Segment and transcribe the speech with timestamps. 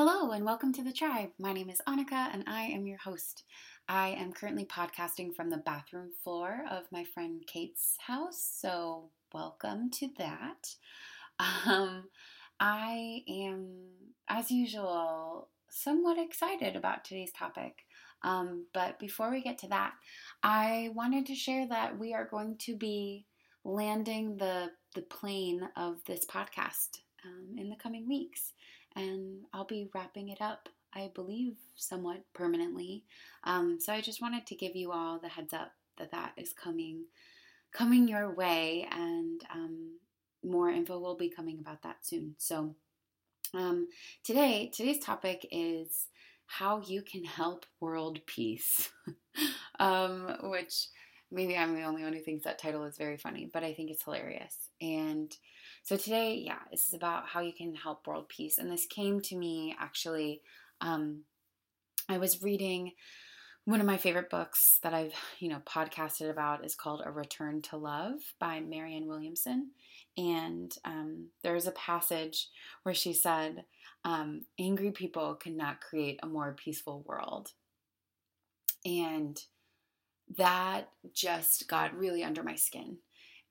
[0.00, 1.30] Hello and welcome to the tribe.
[1.40, 3.42] My name is Annika and I am your host.
[3.88, 9.90] I am currently podcasting from the bathroom floor of my friend Kate's house, so welcome
[9.94, 10.76] to that.
[11.66, 12.04] Um,
[12.60, 13.70] I am,
[14.28, 17.78] as usual, somewhat excited about today's topic.
[18.22, 19.94] Um, but before we get to that,
[20.44, 23.26] I wanted to share that we are going to be
[23.64, 28.52] landing the the plane of this podcast um, in the coming weeks,
[28.98, 30.68] and I'll be wrapping it up.
[30.94, 33.04] I believe somewhat permanently.
[33.44, 36.52] Um, so I just wanted to give you all the heads up that that is
[36.52, 37.04] coming
[37.72, 39.98] coming your way, and um,
[40.42, 42.34] more info will be coming about that soon.
[42.38, 42.74] So
[43.54, 43.88] um,
[44.24, 46.06] today, today's topic is
[46.46, 48.90] how you can help world peace,
[49.78, 50.88] um, which
[51.30, 53.90] maybe I'm the only one who thinks that title is very funny, but I think
[53.90, 54.56] it's hilarious.
[54.80, 55.30] And
[55.88, 58.58] so today, yeah, this is about how you can help world peace.
[58.58, 60.42] And this came to me actually.
[60.82, 61.22] Um,
[62.10, 62.92] I was reading
[63.64, 67.62] one of my favorite books that I've, you know, podcasted about is called A Return
[67.62, 69.70] to Love by Marianne Williamson.
[70.18, 72.50] And um, there's a passage
[72.82, 73.64] where she said,
[74.04, 77.52] um, angry people cannot create a more peaceful world.
[78.84, 79.42] And
[80.36, 82.98] that just got really under my skin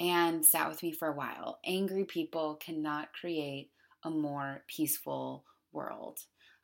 [0.00, 1.58] and sat with me for a while.
[1.64, 3.70] Angry people cannot create
[4.02, 6.18] a more peaceful world.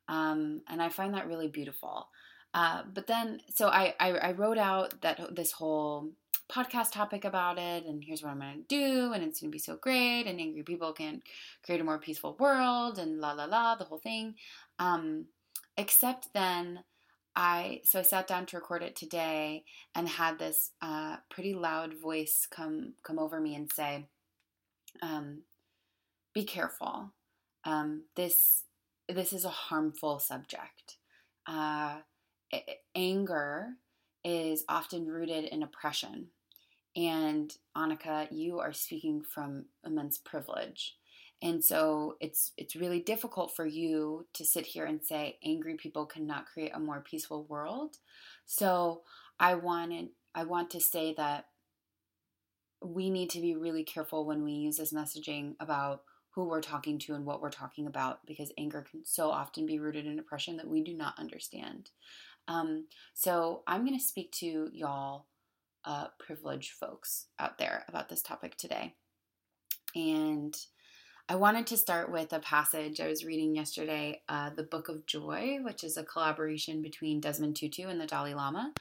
[0.09, 2.09] Um, and I find that really beautiful.
[2.53, 6.11] Uh, but then, so I, I, I wrote out that this whole
[6.51, 9.55] podcast topic about it, and here's what I'm going to do, and it's going to
[9.55, 11.23] be so great, and angry people can
[11.65, 14.35] create a more peaceful world, and la la la, the whole thing.
[14.81, 15.27] Um,
[15.77, 16.81] except then,
[17.41, 21.95] I so I sat down to record it today and had this uh, pretty loud
[21.95, 24.09] voice come come over me and say,
[25.01, 25.45] um,
[26.35, 27.15] "Be careful.
[27.65, 28.65] Um, this
[29.09, 30.99] this is a harmful subject.
[31.47, 32.01] Uh,
[32.95, 33.69] anger
[34.23, 36.29] is often rooted in oppression.
[36.95, 40.97] And Annika, you are speaking from immense privilege.
[41.43, 46.05] And so it's it's really difficult for you to sit here and say angry people
[46.05, 47.97] cannot create a more peaceful world.
[48.47, 49.03] So
[49.39, 51.47] I wanted I want to say that
[52.83, 56.99] we need to be really careful when we use this messaging about who we're talking
[56.99, 60.57] to and what we're talking about because anger can so often be rooted in oppression
[60.57, 61.91] that we do not understand.
[62.49, 65.27] Um, so I'm going to speak to y'all,
[65.85, 68.95] uh, privileged folks out there, about this topic today.
[69.95, 70.57] And
[71.31, 75.07] I wanted to start with a passage I was reading yesterday, uh, the Book of
[75.07, 78.73] Joy, which is a collaboration between Desmond Tutu and the Dalai Lama.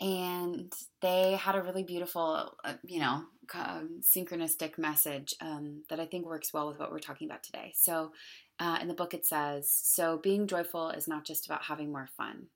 [0.00, 0.72] And
[1.02, 6.24] they had a really beautiful, uh, you know, um, synchronistic message um, that I think
[6.24, 7.74] works well with what we're talking about today.
[7.74, 8.12] So,
[8.58, 12.08] uh, in the book, it says So, being joyful is not just about having more
[12.16, 12.46] fun.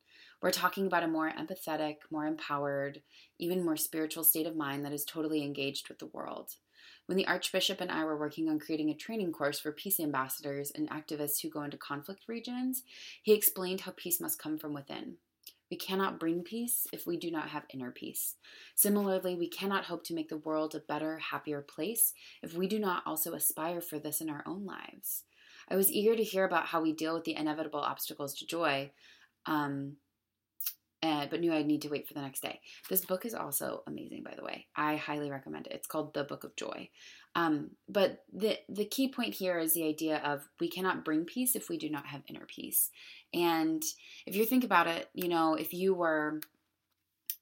[0.41, 3.03] We're talking about a more empathetic, more empowered,
[3.39, 6.55] even more spiritual state of mind that is totally engaged with the world.
[7.11, 10.71] When the Archbishop and I were working on creating a training course for peace ambassadors
[10.71, 12.85] and activists who go into conflict regions,
[13.21, 15.17] he explained how peace must come from within.
[15.73, 18.37] We cannot bring peace if we do not have inner peace.
[18.77, 22.79] Similarly, we cannot hope to make the world a better, happier place if we do
[22.79, 25.25] not also aspire for this in our own lives.
[25.69, 28.93] I was eager to hear about how we deal with the inevitable obstacles to joy.
[29.47, 29.97] Um,
[31.03, 32.61] uh, but knew I'd need to wait for the next day.
[32.89, 34.67] This book is also amazing, by the way.
[34.77, 35.73] I highly recommend it.
[35.73, 36.91] It's called The Book of Joy.
[37.35, 41.55] Um, but the the key point here is the idea of we cannot bring peace
[41.55, 42.91] if we do not have inner peace.
[43.33, 43.83] And
[44.27, 46.41] if you think about it, you know, if you were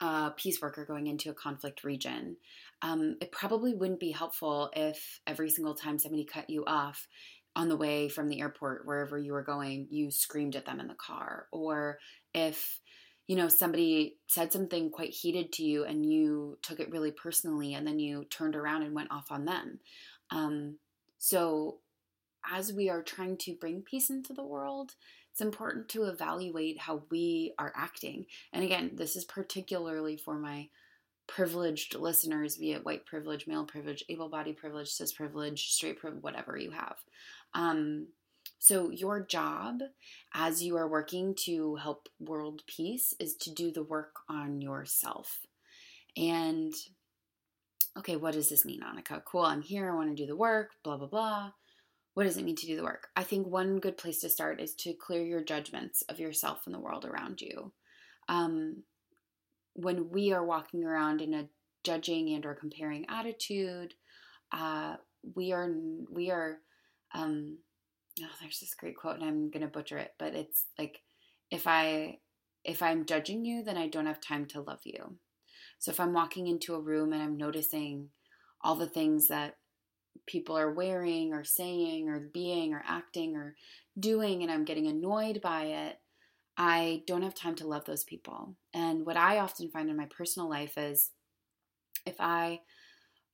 [0.01, 2.37] a peace worker going into a conflict region,
[2.83, 7.09] um, it probably wouldn't be helpful if every single time somebody cut you off,
[7.59, 10.87] on the way from the airport, wherever you were going, you screamed at them in
[10.87, 11.99] the car, or
[12.33, 12.79] if
[13.29, 17.75] you know, somebody said something quite heated to you and you took it really personally
[17.75, 19.79] and then you turned around and went off on them.
[20.31, 20.79] Um,
[21.19, 21.77] so,
[22.51, 24.95] as we are trying to bring peace into the world,
[25.31, 28.25] it's important to evaluate how we are acting.
[28.53, 30.69] And again, this is particularly for my
[31.27, 36.23] privileged listeners, be it white privilege, male privilege, able bodied privilege, cis privilege, straight privilege,
[36.23, 36.97] whatever you have.
[37.53, 38.07] Um,
[38.59, 39.81] so, your job
[40.35, 45.47] as you are working to help world peace is to do the work on yourself.
[46.17, 46.75] And
[47.97, 49.23] okay, what does this mean, Annika?
[49.25, 51.53] Cool, I'm here, I want to do the work, blah, blah, blah.
[52.15, 53.09] What does it mean to do the work?
[53.15, 56.75] I think one good place to start is to clear your judgments of yourself and
[56.75, 57.73] the world around you.
[58.29, 58.83] Um,
[59.75, 61.49] when we are walking around in a
[61.85, 63.95] judging and or comparing attitude,
[64.51, 64.97] uh,
[65.37, 65.71] we are
[66.11, 66.59] we are
[67.15, 67.59] um,
[68.25, 71.03] oh, there's this great quote, and I'm gonna butcher it, but it's like,
[71.51, 72.19] if I
[72.65, 75.17] if I'm judging you, then I don't have time to love you.
[75.79, 78.11] So if I'm walking into a room and I'm noticing
[78.63, 79.57] all the things that
[80.27, 83.55] people are wearing or saying or being or acting or
[83.99, 86.01] doing, and I'm getting annoyed by it,
[86.57, 88.57] I don't have time to love those people.
[88.75, 91.13] And what I often find in my personal life is
[92.05, 92.61] if I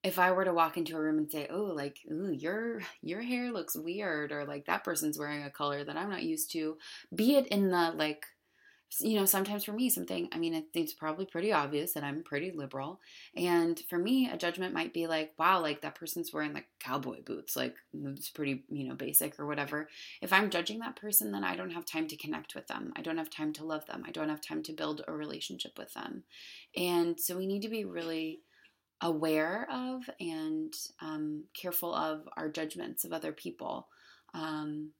[0.05, 3.23] if I were to walk into a room and say, "Oh, like, ooh, your your
[3.23, 6.79] hair looks weird," or like that person's wearing a color that I'm not used to,
[7.15, 8.27] be it in the like
[9.01, 12.53] you know, sometimes for me, something, I mean, it's probably pretty obvious that I'm pretty
[12.53, 13.01] liberal.
[13.35, 17.23] And for me, a judgment might be like, wow, like that person's wearing like cowboy
[17.23, 19.89] boots, like it's pretty, you know, basic or whatever.
[20.23, 22.93] If I'm judging that person, then I don't have time to connect with them.
[22.95, 24.05] I don't have time to love them.
[24.07, 26.23] I don't have time to build a relationship with them.
[26.77, 28.43] And so we need to be really
[29.05, 33.87] aware of and um, careful of our judgments of other people.
[34.35, 34.91] Um,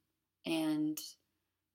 [0.47, 1.01] and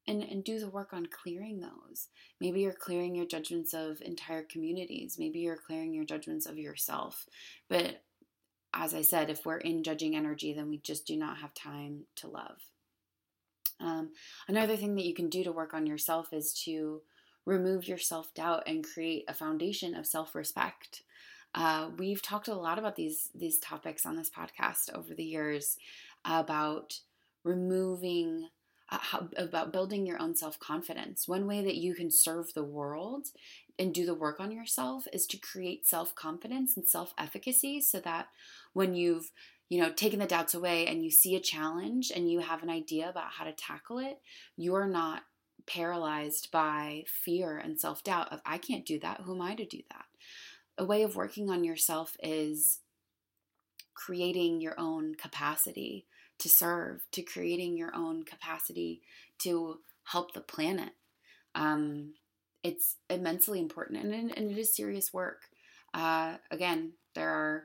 [0.08, 2.08] and, and do the work on clearing those.
[2.42, 5.18] Maybe you're clearing your judgments of entire communities.
[5.20, 7.28] Maybe you're clearing your judgments of yourself.
[7.70, 8.02] But
[8.74, 12.06] as I said, if we're in judging energy, then we just do not have time
[12.16, 12.58] to love.
[13.80, 14.10] Um,
[14.48, 17.02] another thing that you can do to work on yourself is to
[17.46, 21.04] remove your self doubt and create a foundation of self respect.
[21.56, 25.78] Uh, we've talked a lot about these these topics on this podcast over the years
[26.24, 27.00] about
[27.44, 28.50] removing
[28.92, 31.28] uh, how, about building your own self confidence.
[31.28, 33.28] One way that you can serve the world
[33.78, 38.00] and do the work on yourself is to create self confidence and self efficacy so
[38.02, 38.28] that
[38.74, 39.32] when you've
[39.70, 42.70] you know taken the doubts away and you see a challenge and you have an
[42.70, 44.20] idea about how to tackle it
[44.58, 45.24] you're not
[45.68, 49.66] paralyzed by fear and self doubt of I can't do that who am I to
[49.66, 50.06] do that
[50.80, 52.80] a way of working on yourself is
[53.94, 56.06] creating your own capacity
[56.40, 59.02] to serve, to creating your own capacity
[59.40, 60.94] to help the planet.
[61.54, 62.14] Um,
[62.64, 65.44] it's immensely important and, and, it is serious work.
[65.94, 67.64] Uh, again, there are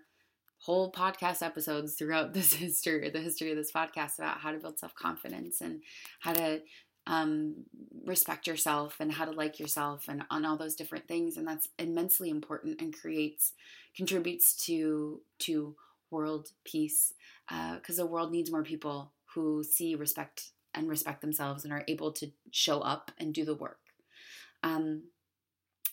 [0.58, 4.78] whole podcast episodes throughout this history, the history of this podcast about how to build
[4.78, 5.82] self confidence and
[6.20, 6.60] how to
[7.06, 7.64] um,
[8.04, 11.36] respect yourself and how to like yourself and on all those different things.
[11.36, 13.52] And that's immensely important and creates,
[13.96, 15.76] contributes to to
[16.10, 17.12] world peace
[17.48, 21.84] because uh, the world needs more people who see respect and respect themselves and are
[21.88, 23.78] able to show up and do the work.
[24.62, 25.04] Um,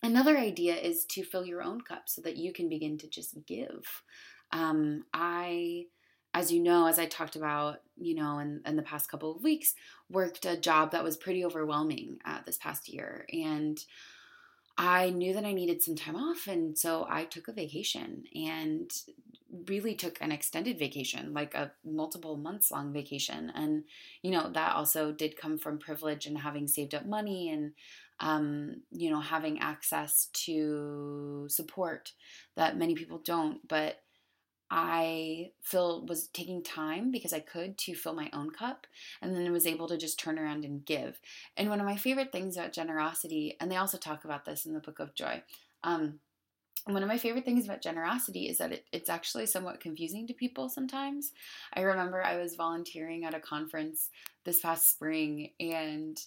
[0.02, 3.36] another idea is to fill your own cup so that you can begin to just
[3.46, 4.04] give.
[4.52, 5.86] Um, I,
[6.34, 9.44] as you know, as I talked about, you know, in, in the past couple of
[9.44, 9.76] weeks,
[10.10, 13.26] worked a job that was pretty overwhelming uh, this past year.
[13.32, 13.84] And
[14.78, 18.90] I knew that I needed some time off, and so I took a vacation and
[19.68, 23.52] really took an extended vacation, like a multiple months long vacation.
[23.54, 23.84] And,
[24.22, 27.74] you know, that also did come from privilege and having saved up money and,
[28.22, 32.14] um, you know, having access to support
[32.56, 33.68] that many people don't.
[33.68, 34.02] But
[34.74, 38.88] I feel was taking time because I could to fill my own cup
[39.22, 41.20] and then was able to just turn around and give.
[41.58, 44.74] And one of my favorite things about generosity, and they also talk about this in
[44.74, 45.44] the book of joy.
[45.84, 46.20] Um,
[46.86, 50.34] one of my favorite things about generosity is that it, it's actually somewhat confusing to
[50.34, 51.34] people sometimes.
[51.74, 54.10] I remember I was volunteering at a conference
[54.46, 56.18] this past spring and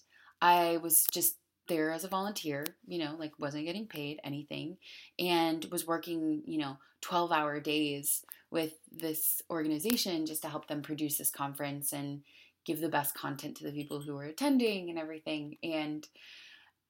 [0.42, 1.36] I was just
[1.68, 4.76] there as a volunteer, you know, like wasn't getting paid anything,
[5.18, 10.82] and was working, you know, 12 hour days with this organization just to help them
[10.82, 12.22] produce this conference and
[12.64, 15.56] give the best content to the people who were attending and everything.
[15.62, 16.06] And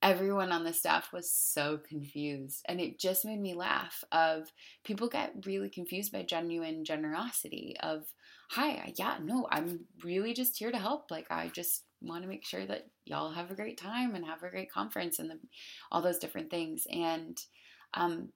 [0.05, 4.53] everyone on the staff was so confused and it just made me laugh of
[4.85, 8.05] people get really confused by genuine generosity of
[8.51, 12.45] hi yeah no i'm really just here to help like i just want to make
[12.45, 15.39] sure that y'all have a great time and have a great conference and the,
[15.91, 16.87] all those different things.
[16.91, 17.39] And
[17.95, 18.31] um,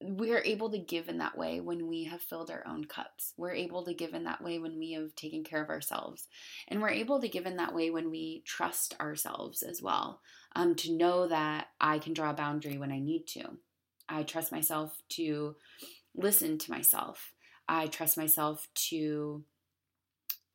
[0.00, 3.34] we're able to give in that way when we have filled our own cups.
[3.36, 6.28] We're able to give in that way when we have taken care of ourselves.
[6.68, 10.20] And we're able to give in that way when we trust ourselves as well.
[10.54, 13.58] Um, to know that I can draw a boundary when I need to.
[14.08, 15.56] I trust myself to
[16.14, 17.32] listen to myself.
[17.68, 19.44] I trust myself to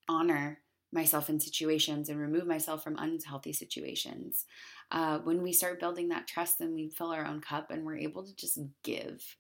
[0.10, 0.60] honor
[0.94, 4.46] myself in situations and remove myself from unhealthy situations.
[4.92, 7.98] Uh, when we start building that trust, then we fill our own cup and we're
[7.98, 9.36] able to just give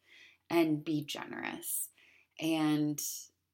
[0.50, 1.89] and be generous.
[2.39, 3.00] And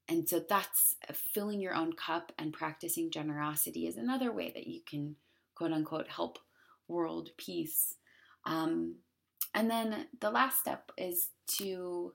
[0.08, 4.66] and so that's uh, filling your own cup and practicing generosity is another way that
[4.66, 5.16] you can
[5.54, 6.40] quote unquote help
[6.88, 7.96] world peace.
[8.46, 8.96] Um,
[9.54, 12.14] and then the last step is to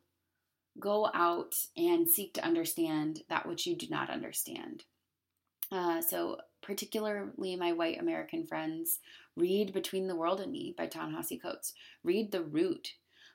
[0.81, 4.85] go out and seek to understand that which you do not understand
[5.75, 9.00] Uh, so, particularly my white American friends,
[9.35, 11.75] read Between the World and Me by Ta-Nehisi Coates.
[12.04, 12.93] Read The Root.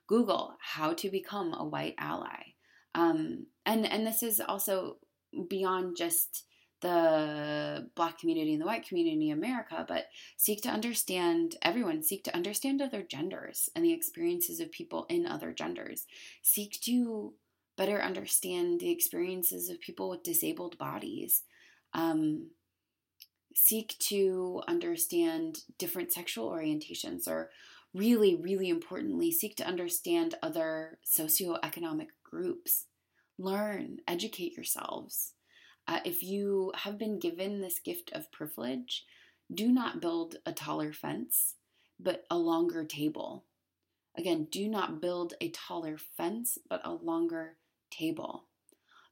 [0.08, 2.54] Google how to become a white ally.
[2.96, 4.98] Um, and and this is also
[5.50, 6.46] beyond just
[6.82, 10.06] the black community and the white community in America, but
[10.38, 15.28] seek to understand everyone, seek to understand other genders and the experiences of people in
[15.28, 16.06] other genders.
[16.42, 17.34] Seek to
[17.78, 21.44] better understand the experiences of people with disabled bodies.
[21.94, 22.52] Um,
[23.56, 27.50] seek to understand different sexual orientations or
[27.94, 32.86] really, really importantly, seek to understand other socioeconomic groups.
[33.38, 35.34] Learn, educate yourselves.
[35.88, 39.06] Uh, if you have been given this gift of privilege,
[39.54, 41.56] do not build a taller fence,
[42.00, 43.46] but a longer table.
[44.16, 47.56] Again, do not build a taller fence, but a longer
[47.90, 48.49] table.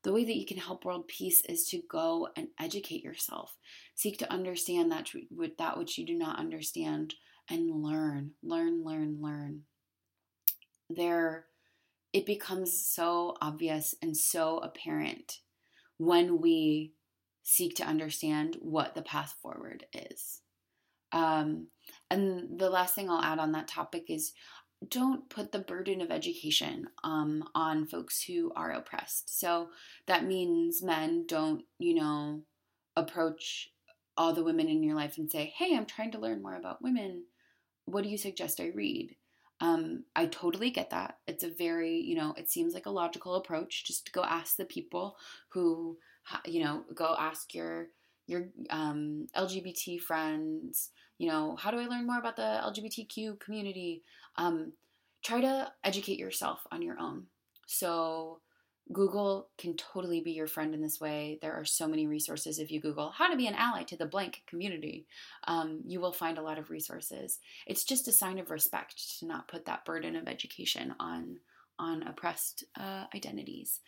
[0.08, 3.58] The way that you can help world peace is to go and educate yourself.
[3.94, 5.12] Seek to understand that
[5.58, 7.16] that which you do not understand
[7.50, 9.64] and learn, learn, learn, learn.
[10.90, 11.48] There
[12.14, 15.40] it becomes so obvious and so apparent
[15.98, 16.94] when we
[17.44, 20.40] seek to understand what the path forward is.
[21.12, 21.68] Um,
[22.10, 24.32] and the last thing I'll add on that topic is
[24.88, 29.40] don't put the burden of education um, on folks who are oppressed.
[29.40, 29.70] So
[30.06, 32.42] that means men don't, you know,
[32.96, 33.70] approach
[34.16, 36.82] all the women in your life and say, hey, I'm trying to learn more about
[36.82, 37.24] women.
[37.86, 39.16] What do you suggest I read?
[39.60, 41.18] Um, I totally get that.
[41.28, 44.66] It's a very, you know, it seems like a logical approach just go ask the
[44.66, 45.18] people
[45.50, 45.98] who,
[46.46, 47.88] you know, go ask your
[48.28, 54.04] your um, LGBT friends, you know, how do I learn more about the LGBTQ community?
[54.36, 54.74] Um,
[55.24, 57.24] try to educate yourself on your own.
[57.66, 58.40] So
[58.94, 61.40] Google can totally be your friend in this way.
[61.42, 62.60] There are so many resources.
[62.60, 65.08] If you Google how to be an ally to the blank community,
[65.46, 67.40] um, you will find a lot of resources.
[67.66, 71.40] It's just a sign of respect to not put that burden of education on
[71.80, 73.82] on oppressed uh, identities.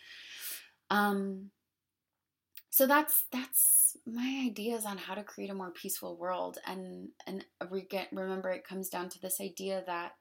[0.91, 1.50] Um,
[2.70, 7.46] so that's that's my ideas on how to create a more peaceful world, and and
[8.12, 10.14] remember it comes down to this idea that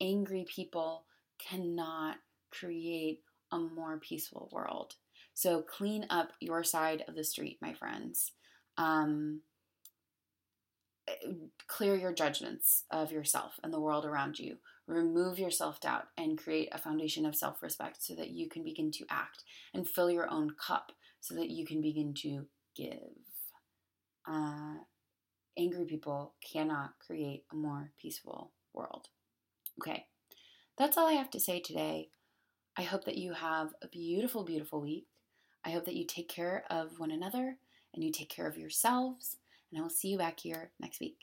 [0.00, 1.04] angry people
[1.38, 2.16] cannot
[2.50, 3.20] create
[3.52, 4.94] a more peaceful world.
[5.34, 8.32] So clean up your side of the street, my friends.
[8.78, 9.42] Um,
[11.66, 14.56] clear your judgments of yourself and the world around you.
[14.86, 18.62] Remove your self doubt and create a foundation of self respect so that you can
[18.62, 19.42] begin to act
[19.74, 22.46] and fill your own cup so that you can begin to
[22.76, 23.10] give.
[24.28, 24.74] Uh,
[25.58, 29.08] angry people cannot create a more peaceful world.
[29.80, 30.06] Okay,
[30.78, 32.08] that's all I have to say today.
[32.76, 35.06] I hope that you have a beautiful, beautiful week.
[35.64, 37.56] I hope that you take care of one another
[37.94, 39.38] and you take care of yourselves.
[39.76, 41.18] And I will see you back here next week.